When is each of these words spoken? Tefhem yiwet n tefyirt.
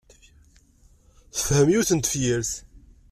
Tefhem 1.35 1.67
yiwet 1.71 1.91
n 1.93 1.99
tefyirt. 1.99 2.51